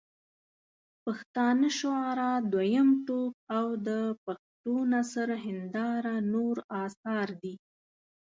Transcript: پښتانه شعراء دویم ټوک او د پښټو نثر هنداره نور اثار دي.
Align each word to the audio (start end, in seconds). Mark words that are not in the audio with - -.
پښتانه 1.03 1.67
شعراء 1.79 2.37
دویم 2.53 2.89
ټوک 3.07 3.31
او 3.57 3.65
د 3.87 3.89
پښټو 4.25 4.75
نثر 4.93 5.29
هنداره 5.45 6.15
نور 6.33 6.55
اثار 6.83 7.27
دي. 7.41 7.53